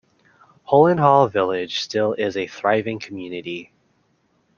[0.63, 3.71] Hollin Hall Village still is a thriving community.